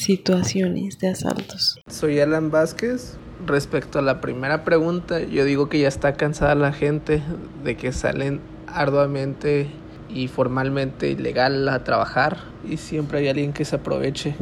situaciones 0.00 0.98
de 0.98 1.08
asaltos. 1.08 1.80
Soy 1.88 2.20
Alan 2.20 2.50
Vázquez. 2.50 3.16
Respecto 3.46 3.98
a 3.98 4.02
la 4.02 4.20
primera 4.20 4.64
pregunta, 4.64 5.20
yo 5.20 5.44
digo 5.44 5.68
que 5.68 5.80
ya 5.80 5.88
está 5.88 6.14
cansada 6.14 6.54
la 6.54 6.72
gente 6.72 7.22
de 7.64 7.76
que 7.76 7.92
salen 7.92 8.40
arduamente 8.66 9.68
y 10.08 10.28
formalmente 10.28 11.10
ilegal 11.10 11.68
a 11.68 11.84
trabajar 11.84 12.38
y 12.68 12.76
siempre 12.76 13.20
hay 13.20 13.28
alguien 13.28 13.52
que 13.52 13.64
se 13.64 13.76
aproveche. 13.76 14.34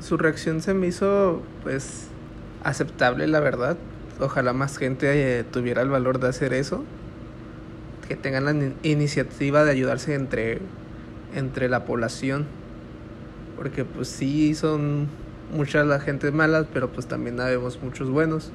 Su 0.00 0.16
reacción 0.16 0.60
se 0.60 0.74
me 0.74 0.86
hizo 0.86 1.42
pues 1.62 2.08
aceptable 2.62 3.26
la 3.26 3.40
verdad. 3.40 3.76
Ojalá 4.20 4.52
más 4.52 4.76
gente 4.76 5.38
eh, 5.38 5.44
tuviera 5.44 5.82
el 5.82 5.88
valor 5.88 6.20
de 6.20 6.28
hacer 6.28 6.52
eso. 6.52 6.84
Que 8.06 8.16
tengan 8.16 8.44
la 8.44 8.72
iniciativa 8.82 9.64
de 9.64 9.70
ayudarse 9.70 10.14
entre, 10.14 10.58
entre 11.34 11.70
la 11.70 11.86
población 11.86 12.46
porque 13.56 13.84
pues 13.84 14.08
sí 14.08 14.54
son 14.54 15.08
muchas 15.52 15.86
la 15.86 16.00
gente 16.00 16.30
malas, 16.30 16.66
pero 16.72 16.90
pues 16.90 17.06
también 17.06 17.40
habemos 17.40 17.80
muchos 17.82 18.10
buenos. 18.10 18.52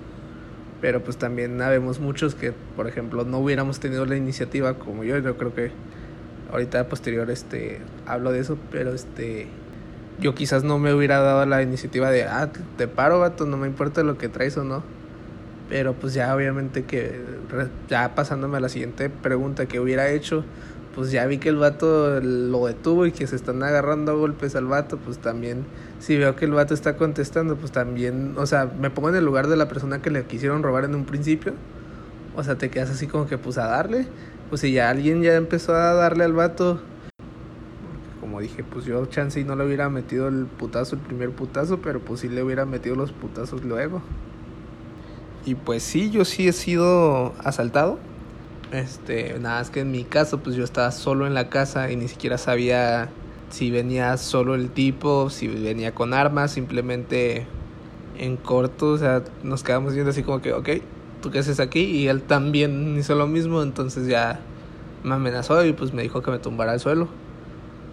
Pero 0.82 1.04
pues 1.04 1.18
también 1.18 1.62
habemos 1.62 2.00
muchos 2.00 2.36
que, 2.36 2.54
por 2.76 2.88
ejemplo, 2.88 3.26
no 3.26 3.40
hubiéramos 3.40 3.80
tenido 3.80 4.06
la 4.06 4.16
iniciativa 4.16 4.76
como 4.76 5.04
yo. 5.04 5.18
Yo 5.18 5.38
creo 5.38 5.54
que 5.54 5.72
ahorita 6.52 6.88
posterior 6.88 7.30
este 7.30 7.82
hablo 8.06 8.32
de 8.32 8.40
eso, 8.40 8.58
pero 8.72 8.94
este 8.94 9.48
yo 10.20 10.36
quizás 10.36 10.64
no 10.64 10.80
me 10.80 10.94
hubiera 10.94 11.20
dado 11.20 11.46
la 11.46 11.62
iniciativa 11.62 12.12
de, 12.12 12.24
ah, 12.24 12.50
te 12.78 12.88
paro, 12.88 13.20
vato, 13.20 13.46
no 13.46 13.58
me 13.58 13.68
importa 13.68 14.04
lo 14.04 14.18
que 14.18 14.30
traes 14.30 14.58
o 14.58 14.64
no. 14.64 14.84
Pero 15.70 15.94
pues 15.94 16.14
ya 16.14 16.34
obviamente 16.36 16.84
que, 16.84 17.22
ya 17.88 18.16
pasándome 18.16 18.58
a 18.58 18.60
la 18.60 18.70
siguiente 18.70 19.10
pregunta 19.10 19.68
que 19.68 19.80
hubiera 19.80 20.10
hecho, 20.10 20.44
pues 20.96 21.12
ya 21.12 21.26
vi 21.28 21.38
que 21.38 21.50
el 21.50 21.58
vato 21.58 22.20
lo 22.22 22.66
detuvo 22.66 23.06
y 23.06 23.12
que 23.12 23.28
se 23.28 23.36
están 23.36 23.62
agarrando 23.64 24.12
a 24.12 24.16
golpes 24.16 24.56
al 24.56 24.66
vato, 24.66 24.98
pues 24.98 25.20
también, 25.20 25.66
si 26.00 26.18
veo 26.18 26.36
que 26.36 26.46
el 26.46 26.52
vato 26.52 26.74
está 26.74 26.98
contestando, 26.98 27.56
pues 27.56 27.72
también, 27.72 28.34
o 28.38 28.46
sea, 28.46 28.72
me 28.80 28.90
pongo 28.90 29.10
en 29.10 29.16
el 29.16 29.26
lugar 29.26 29.48
de 29.48 29.56
la 29.56 29.68
persona 29.68 30.02
que 30.02 30.10
le 30.10 30.26
quisieron 30.26 30.64
robar 30.64 30.86
en 30.86 30.96
un 30.96 31.06
principio, 31.06 31.54
o 32.36 32.44
sea, 32.44 32.56
te 32.56 32.70
quedas 32.70 32.90
así 32.90 33.08
como 33.08 33.28
que 33.28 33.38
pues 33.38 33.58
a 33.58 33.68
darle, 33.68 34.08
pues 34.50 34.62
si 34.62 34.72
ya 34.72 34.90
alguien 34.90 35.22
ya 35.22 35.36
empezó 35.36 35.76
a 35.76 35.94
darle 35.94 36.24
al 36.24 36.34
vato, 36.34 36.82
como 38.20 38.42
dije, 38.42 38.64
pues 38.64 38.86
yo 38.86 39.06
chance 39.06 39.44
no 39.44 39.56
le 39.56 39.66
hubiera 39.66 39.90
metido 39.90 40.28
el 40.28 40.46
putazo, 40.46 40.96
el 40.96 41.02
primer 41.02 41.32
putazo, 41.32 41.80
pero 41.82 42.00
pues 42.00 42.20
sí 42.22 42.30
le 42.30 42.44
hubiera 42.44 42.66
metido 42.66 42.96
los 42.96 43.12
putazos 43.12 43.64
luego. 43.64 44.02
Y 45.46 45.56
pues 45.56 45.84
sí, 45.84 46.12
yo 46.12 46.26
sí 46.26 46.48
he 46.48 46.54
sido 46.54 47.34
asaltado 47.44 47.98
este, 48.72 49.38
nada, 49.40 49.62
es 49.62 49.70
que 49.70 49.82
en 49.82 49.92
mi 49.92 50.04
caso, 50.04 50.40
pues 50.40 50.56
yo 50.56 50.64
estaba 50.64 50.92
solo 50.92 51.26
en 51.28 51.34
la 51.34 51.50
casa 51.50 51.92
y 51.92 51.96
ni 51.96 52.08
siquiera 52.08 52.38
sabía 52.38 53.10
si 53.50 53.72
venía 53.72 54.16
solo 54.18 54.56
el 54.56 54.70
tipo, 54.70 55.30
si 55.30 55.48
venía 55.48 55.94
con 55.94 56.14
armas, 56.14 56.52
simplemente 56.52 57.48
en 58.18 58.38
corto, 58.38 58.92
o 58.92 58.98
sea, 58.98 59.24
nos 59.44 59.64
quedamos 59.64 59.94
viendo 59.94 60.12
así 60.12 60.24
como 60.24 60.42
que, 60.42 60.54
ok, 60.54 60.70
¿tú 61.22 61.32
qué 61.32 61.40
haces 61.40 61.60
aquí? 61.60 61.82
Y 61.82 62.08
él 62.08 62.22
también 62.22 62.98
hizo 62.98 63.16
lo 63.16 63.28
mismo, 63.28 63.64
entonces 63.64 64.08
ya 64.08 64.40
me 65.04 65.16
amenazó 65.16 65.66
y 65.66 65.74
pues 65.74 65.94
me 65.94 66.04
dijo 66.04 66.22
que 66.22 66.32
me 66.32 66.40
tumbara 66.40 66.74
al 66.74 66.80
suelo. 66.80 67.08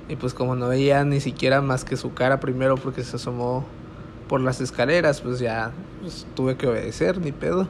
Y 0.09 0.16
pues 0.16 0.35
como 0.35 0.54
no 0.54 0.68
veía 0.68 1.04
ni 1.04 1.21
siquiera 1.21 1.62
más 1.62 1.85
que 1.85 1.97
su 1.97 2.14
cara 2.14 2.38
primero 2.38 2.76
porque 2.76 3.02
se 3.02 3.16
asomó 3.16 3.64
por 4.28 4.40
las 4.40 4.61
escaleras, 4.61 5.21
pues 5.21 5.38
ya 5.38 5.73
pues, 6.00 6.26
tuve 6.35 6.56
que 6.56 6.66
obedecer, 6.66 7.18
ni 7.18 7.33
pedo. 7.33 7.68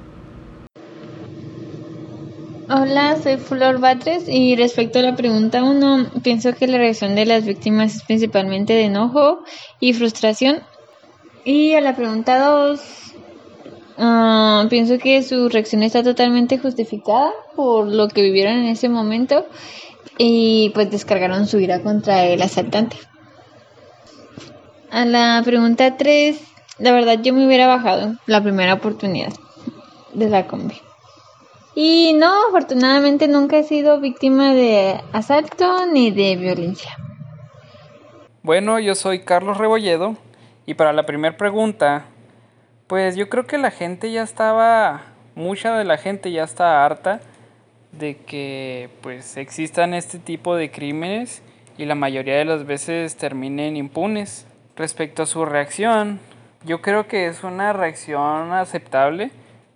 Hola, 2.69 3.17
soy 3.23 3.37
Flor 3.37 3.79
Batres 3.79 4.25
y 4.27 4.57
respecto 4.57 4.99
a 4.99 5.03
la 5.03 5.15
pregunta 5.15 5.63
1, 5.63 6.11
pienso 6.25 6.53
que 6.53 6.67
la 6.67 6.79
reacción 6.79 7.15
de 7.15 7.25
las 7.25 7.45
víctimas 7.45 7.95
es 7.95 8.03
principalmente 8.03 8.73
de 8.73 8.87
enojo 8.87 9.45
y 9.79 9.93
frustración. 9.93 10.65
Y 11.45 11.75
a 11.75 11.81
la 11.81 11.95
pregunta 11.95 12.41
2, 12.41 12.81
ah, 13.99 14.67
pienso 14.69 14.99
que 14.99 15.23
su 15.23 15.49
reacción 15.49 15.85
está 15.85 16.03
totalmente 16.03 16.59
justificada 16.59 17.31
por 17.55 17.87
lo 17.87 18.09
que 18.09 18.23
vivieron 18.23 18.55
en 18.55 18.67
ese 18.67 18.89
momento 18.89 19.47
y 20.19 20.71
pues 20.75 20.91
descargaron 20.91 21.47
su 21.47 21.61
ira 21.61 21.83
contra 21.83 22.25
el 22.25 22.43
asaltante. 22.43 22.97
A 24.91 25.05
la 25.05 25.41
pregunta 25.45 25.97
3, 25.97 26.37
la 26.81 26.91
verdad 26.91 27.21
yo 27.23 27.33
me 27.33 27.47
hubiera 27.47 27.69
bajado 27.69 28.17
la 28.27 28.43
primera 28.43 28.75
oportunidad 28.75 29.33
de 30.15 30.29
la 30.29 30.49
combi. 30.49 30.86
Y 31.79 32.15
no, 32.15 32.49
afortunadamente 32.49 33.29
nunca 33.29 33.59
he 33.59 33.63
sido 33.63 34.01
víctima 34.01 34.55
de 34.55 34.99
asalto 35.13 35.85
ni 35.85 36.11
de 36.11 36.35
violencia. 36.37 36.97
Bueno, 38.43 38.79
yo 38.79 38.95
soy 38.95 39.21
Carlos 39.21 39.59
Rebolledo 39.59 40.17
y 40.65 40.73
para 40.73 40.95
la 40.95 41.05
primera 41.05 41.37
pregunta, 41.37 42.07
pues 42.87 43.15
yo 43.15 43.29
creo 43.29 43.47
que 43.47 43.59
la 43.59 43.71
gente 43.71 44.11
ya 44.11 44.23
estaba, 44.23 45.03
mucha 45.35 45.77
de 45.77 45.85
la 45.85 45.99
gente 45.99 46.33
ya 46.33 46.45
está 46.45 46.83
harta 46.83 47.21
de 47.93 48.17
que 48.17 48.89
pues 49.03 49.37
existan 49.37 49.93
este 49.93 50.19
tipo 50.19 50.57
de 50.57 50.71
crímenes 50.71 51.43
y 51.77 51.85
la 51.85 51.95
mayoría 51.95 52.37
de 52.37 52.47
las 52.47 52.65
veces 52.65 53.17
terminen 53.17 53.77
impunes. 53.77 54.47
Respecto 54.77 55.25
a 55.25 55.27
su 55.27 55.45
reacción, 55.45 56.21
yo 56.65 56.81
creo 56.81 57.07
que 57.07 57.27
es 57.27 57.45
una 57.45 57.75
reacción 57.75 58.55
aceptable 58.55 59.31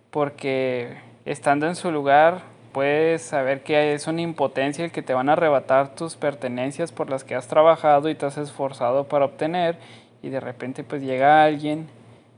porque 0.09 1.10
estando 1.25 1.67
en 1.67 1.75
su 1.75 1.91
lugar, 1.91 2.41
puedes 2.71 3.21
saber 3.21 3.63
que 3.63 3.93
es 3.93 4.07
una 4.07 4.21
impotencia 4.21 4.85
el 4.85 4.91
que 4.91 5.01
te 5.01 5.13
van 5.13 5.29
a 5.29 5.33
arrebatar 5.33 5.95
tus 5.95 6.15
pertenencias 6.15 6.91
por 6.91 7.09
las 7.09 7.23
que 7.23 7.35
has 7.35 7.47
trabajado 7.47 8.09
y 8.09 8.15
te 8.15 8.25
has 8.25 8.37
esforzado 8.37 9.05
para 9.05 9.25
obtener 9.25 9.77
y 10.21 10.29
de 10.29 10.39
repente 10.39 10.83
pues 10.83 11.01
llega 11.01 11.43
alguien 11.43 11.87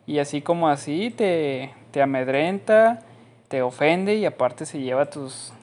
y 0.06 0.20
así 0.20 0.42
como 0.42 0.68
así 0.68 1.12
te, 1.12 1.72
te 1.92 2.02
amedrenta, 2.02 3.02
te 3.48 3.62
ofende 3.62 4.16
y 4.16 4.26
aparte 4.26 4.66
se 4.66 4.82
lleva 4.82 5.10
tus, 5.10 5.54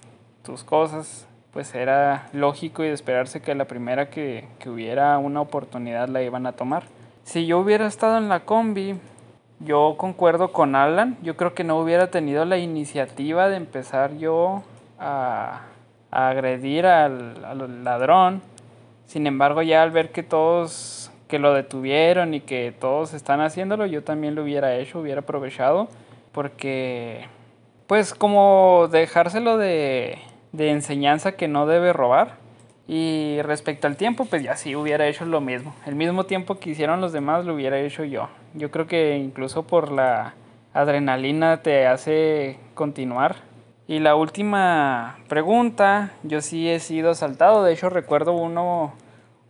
tus 0.42 0.64
cosas. 0.64 1.26
Pues 1.52 1.74
era 1.74 2.28
lógico 2.32 2.84
y 2.84 2.86
de 2.86 2.94
esperarse 2.94 3.42
que 3.42 3.54
la 3.56 3.64
primera 3.64 4.08
que, 4.08 4.46
que 4.60 4.70
hubiera 4.70 5.18
una 5.18 5.40
oportunidad 5.40 6.08
la 6.08 6.22
iban 6.22 6.46
a 6.46 6.52
tomar. 6.52 6.84
Si 7.24 7.44
yo 7.44 7.58
hubiera 7.58 7.88
estado 7.88 8.18
en 8.18 8.28
la 8.28 8.40
combi, 8.40 8.94
yo 9.60 9.94
concuerdo 9.98 10.52
con 10.52 10.74
Alan, 10.74 11.18
yo 11.22 11.36
creo 11.36 11.54
que 11.54 11.64
no 11.64 11.78
hubiera 11.78 12.10
tenido 12.10 12.44
la 12.44 12.58
iniciativa 12.58 13.48
de 13.48 13.56
empezar 13.56 14.16
yo 14.16 14.62
a, 14.98 15.62
agredir 16.10 16.86
al, 16.86 17.44
al, 17.44 17.84
ladrón. 17.84 18.42
Sin 19.06 19.26
embargo, 19.26 19.62
ya 19.62 19.82
al 19.82 19.90
ver 19.90 20.10
que 20.12 20.22
todos, 20.22 21.10
que 21.28 21.38
lo 21.38 21.52
detuvieron 21.52 22.34
y 22.34 22.40
que 22.40 22.72
todos 22.78 23.12
están 23.12 23.40
haciéndolo, 23.40 23.86
yo 23.86 24.02
también 24.02 24.34
lo 24.34 24.42
hubiera 24.42 24.76
hecho, 24.76 25.00
hubiera 25.00 25.20
aprovechado, 25.20 25.88
porque 26.32 27.26
pues 27.86 28.14
como 28.14 28.88
dejárselo 28.90 29.58
de, 29.58 30.18
de 30.52 30.70
enseñanza 30.70 31.32
que 31.32 31.48
no 31.48 31.66
debe 31.66 31.92
robar. 31.92 32.39
Y 32.88 33.40
respecto 33.42 33.86
al 33.86 33.96
tiempo, 33.96 34.24
pues 34.24 34.42
ya 34.42 34.56
sí 34.56 34.74
hubiera 34.74 35.06
hecho 35.06 35.24
lo 35.24 35.40
mismo. 35.40 35.74
El 35.86 35.94
mismo 35.94 36.24
tiempo 36.24 36.58
que 36.58 36.70
hicieron 36.70 37.00
los 37.00 37.12
demás 37.12 37.44
lo 37.44 37.54
hubiera 37.54 37.78
hecho 37.78 38.04
yo. 38.04 38.28
Yo 38.54 38.70
creo 38.70 38.86
que 38.86 39.16
incluso 39.16 39.62
por 39.62 39.92
la 39.92 40.34
adrenalina 40.72 41.62
te 41.62 41.86
hace 41.86 42.58
continuar. 42.74 43.36
Y 43.86 43.98
la 44.00 44.16
última 44.16 45.18
pregunta, 45.28 46.12
yo 46.22 46.40
sí 46.40 46.68
he 46.68 46.80
sido 46.80 47.10
asaltado. 47.10 47.62
De 47.62 47.72
hecho 47.72 47.90
recuerdo 47.90 48.32
uno 48.32 48.94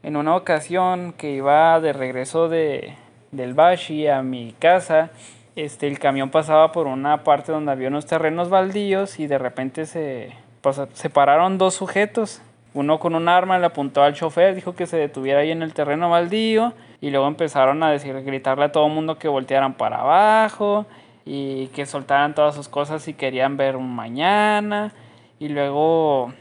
en 0.02 0.16
una 0.16 0.36
ocasión 0.36 1.12
que 1.12 1.30
iba 1.30 1.80
de 1.80 1.92
regreso 1.92 2.48
de, 2.48 2.94
del 3.32 3.54
Bashi 3.54 4.06
a 4.06 4.22
mi 4.22 4.54
casa 4.58 5.10
este, 5.56 5.88
el 5.88 5.98
camión 5.98 6.30
pasaba 6.30 6.72
por 6.72 6.86
una 6.86 7.24
parte 7.24 7.52
donde 7.52 7.72
había 7.72 7.88
unos 7.88 8.06
terrenos 8.06 8.48
baldíos 8.48 9.18
y 9.18 9.26
de 9.26 9.38
repente 9.38 9.86
se, 9.86 10.32
pues, 10.60 10.80
se 10.92 11.10
pararon 11.10 11.58
dos 11.58 11.74
sujetos. 11.74 12.40
Uno 12.72 12.98
con 13.00 13.14
un 13.14 13.28
arma 13.28 13.58
le 13.58 13.66
apuntó 13.66 14.02
al 14.02 14.14
chofer, 14.14 14.54
dijo 14.54 14.74
que 14.74 14.86
se 14.86 14.96
detuviera 14.96 15.40
ahí 15.40 15.50
en 15.50 15.62
el 15.62 15.74
terreno 15.74 16.08
baldío 16.08 16.72
y 17.00 17.10
luego 17.10 17.26
empezaron 17.26 17.82
a 17.82 17.90
decir, 17.90 18.14
gritarle 18.22 18.66
a 18.66 18.72
todo 18.72 18.86
el 18.86 18.92
mundo 18.92 19.18
que 19.18 19.26
voltearan 19.26 19.74
para 19.74 20.00
abajo 20.00 20.86
y 21.24 21.66
que 21.68 21.86
soltaran 21.86 22.34
todas 22.34 22.54
sus 22.54 22.68
cosas 22.68 23.02
si 23.02 23.14
querían 23.14 23.56
ver 23.56 23.76
un 23.76 23.94
mañana. 23.94 24.92
Y 25.38 25.48
luego 25.48 26.32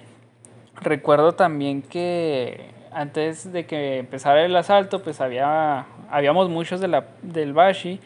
recuerdo 0.82 1.34
también 1.34 1.82
que 1.82 2.72
antes 2.92 3.52
de 3.52 3.66
que 3.66 4.00
empezara 4.00 4.44
el 4.44 4.56
asalto, 4.56 5.02
pues 5.02 5.22
había, 5.22 5.86
habíamos 6.10 6.50
muchos 6.50 6.82
de 6.82 6.88
la, 6.90 7.06
del 7.22 7.54
Bashi 7.54 8.00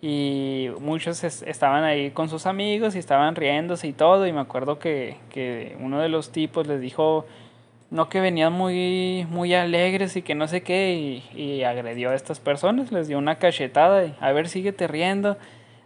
y 0.00 0.68
muchos 0.80 1.22
estaban 1.22 1.84
ahí 1.84 2.10
con 2.10 2.28
sus 2.28 2.46
amigos 2.46 2.96
y 2.96 2.98
estaban 2.98 3.36
riéndose 3.36 3.86
y 3.86 3.92
todo. 3.92 4.26
Y 4.26 4.32
me 4.32 4.40
acuerdo 4.40 4.78
que, 4.78 5.18
que 5.30 5.76
uno 5.80 6.00
de 6.00 6.08
los 6.08 6.32
tipos 6.32 6.66
les 6.66 6.80
dijo, 6.80 7.24
no 7.92 8.08
que 8.08 8.20
venían 8.20 8.54
muy, 8.54 9.26
muy 9.28 9.54
alegres 9.54 10.16
y 10.16 10.22
que 10.22 10.34
no 10.34 10.48
sé 10.48 10.62
qué, 10.62 11.22
y, 11.34 11.62
agredió 11.62 12.10
a 12.10 12.14
estas 12.14 12.40
personas, 12.40 12.90
les 12.90 13.06
dio 13.06 13.18
una 13.18 13.36
cachetada 13.36 14.06
y 14.06 14.16
a 14.18 14.32
ver, 14.32 14.48
síguete 14.48 14.88
riendo. 14.88 15.36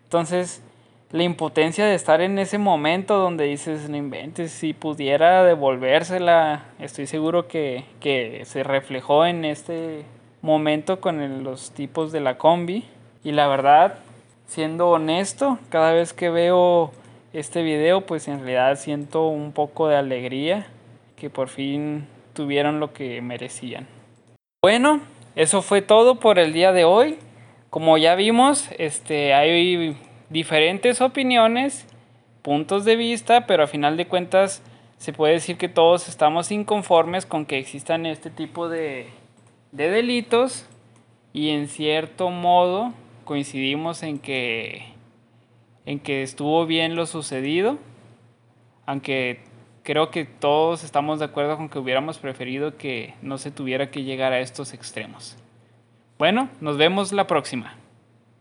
Entonces, 0.04 0.62
la 1.10 1.24
impotencia 1.24 1.84
de 1.84 1.96
estar 1.96 2.20
en 2.20 2.38
ese 2.38 2.58
momento 2.58 3.18
donde 3.18 3.46
dices, 3.46 3.90
no 3.90 3.96
inventes, 3.96 4.52
si 4.52 4.72
pudiera 4.72 5.42
devolvérsela, 5.42 6.66
estoy 6.78 7.08
seguro 7.08 7.48
que, 7.48 7.84
que 7.98 8.42
se 8.44 8.62
reflejó 8.62 9.26
en 9.26 9.44
este 9.44 10.04
momento 10.42 11.00
con 11.00 11.42
los 11.42 11.72
tipos 11.72 12.12
de 12.12 12.20
la 12.20 12.38
combi. 12.38 12.84
Y 13.24 13.32
la 13.32 13.48
verdad, 13.48 13.98
siendo 14.46 14.90
honesto, 14.90 15.58
cada 15.70 15.92
vez 15.92 16.12
que 16.12 16.30
veo 16.30 16.92
este 17.32 17.64
video, 17.64 18.02
pues 18.02 18.28
en 18.28 18.38
realidad 18.38 18.78
siento 18.78 19.26
un 19.26 19.50
poco 19.50 19.88
de 19.88 19.96
alegría 19.96 20.68
que 21.16 21.30
por 21.30 21.48
fin 21.48 22.06
tuvieron 22.34 22.80
lo 22.80 22.92
que 22.92 23.20
merecían. 23.22 23.86
Bueno, 24.62 25.00
eso 25.34 25.62
fue 25.62 25.82
todo 25.82 26.20
por 26.20 26.38
el 26.38 26.52
día 26.52 26.72
de 26.72 26.84
hoy. 26.84 27.18
Como 27.70 27.98
ya 27.98 28.14
vimos, 28.14 28.68
este, 28.78 29.34
hay 29.34 29.96
diferentes 30.30 31.00
opiniones, 31.00 31.86
puntos 32.42 32.84
de 32.84 32.96
vista, 32.96 33.46
pero 33.46 33.64
a 33.64 33.66
final 33.66 33.96
de 33.96 34.06
cuentas 34.06 34.62
se 34.98 35.12
puede 35.12 35.34
decir 35.34 35.56
que 35.56 35.68
todos 35.68 36.08
estamos 36.08 36.50
inconformes 36.50 37.26
con 37.26 37.44
que 37.44 37.58
existan 37.58 38.06
este 38.06 38.30
tipo 38.30 38.68
de, 38.68 39.08
de 39.72 39.90
delitos 39.90 40.66
y 41.32 41.50
en 41.50 41.68
cierto 41.68 42.30
modo 42.30 42.94
coincidimos 43.24 44.02
en 44.02 44.18
que 44.18 44.94
en 45.84 46.00
que 46.00 46.22
estuvo 46.22 46.66
bien 46.66 46.96
lo 46.96 47.06
sucedido, 47.06 47.78
aunque 48.86 49.40
creo 49.86 50.10
que 50.10 50.24
todos 50.24 50.82
estamos 50.82 51.20
de 51.20 51.26
acuerdo 51.26 51.56
con 51.56 51.68
que 51.68 51.78
hubiéramos 51.78 52.18
preferido 52.18 52.76
que 52.76 53.14
no 53.22 53.38
se 53.38 53.52
tuviera 53.52 53.88
que 53.92 54.02
llegar 54.02 54.32
a 54.32 54.40
estos 54.40 54.74
extremos. 54.74 55.36
Bueno, 56.18 56.48
nos 56.60 56.76
vemos 56.76 57.12
la 57.12 57.28
próxima. 57.28 57.76